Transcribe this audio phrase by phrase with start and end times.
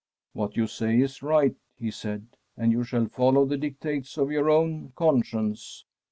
[0.33, 2.25] 'What you say is right/ he said,'
[2.57, 5.85] and you shall follow the dictates of your own conscience.'